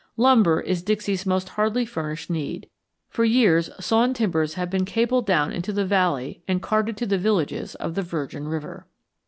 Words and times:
Lumber 0.17 0.59
is 0.59 0.81
Dixie's 0.81 1.27
most 1.27 1.49
hardly 1.49 1.85
furnished 1.85 2.27
need. 2.31 2.67
For 3.07 3.23
years 3.23 3.69
sawn 3.79 4.15
timbers 4.15 4.55
have 4.55 4.67
been 4.71 4.83
cabled 4.83 5.27
down 5.27 5.53
into 5.53 5.71
the 5.71 5.85
valley 5.85 6.41
and 6.47 6.59
carted 6.59 6.97
to 6.97 7.05
the 7.05 7.19
villages 7.19 7.75
of 7.75 7.93
the 7.93 8.01
Virgin 8.01 8.47
River. 8.47 8.87